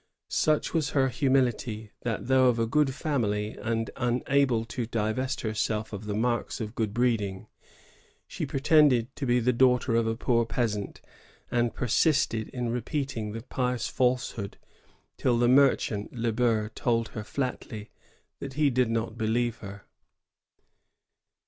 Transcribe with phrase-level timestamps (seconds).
[0.29, 5.93] Such was her humility that, though of a good family and unable to divest herself
[5.93, 7.45] of the marks of good breeding,
[8.27, 11.01] she pretended to be the daughter of a poor peasant,
[11.51, 14.57] and persisted in repeating the pious falsehood
[15.17, 17.91] till the merchant Le Ber told her flatly
[18.39, 19.85] that he did not believe her.